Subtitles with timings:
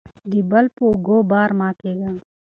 [0.31, 2.13] د بل په اوږو بار مه کیږئ.